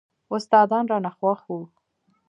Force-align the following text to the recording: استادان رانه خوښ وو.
استادان 0.35 0.83
رانه 0.91 1.11
خوښ 1.17 1.39
وو. 1.51 1.59